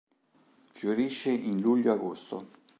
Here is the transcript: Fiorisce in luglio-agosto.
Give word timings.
Fiorisce 0.71 1.29
in 1.31 1.59
luglio-agosto. 1.61 2.47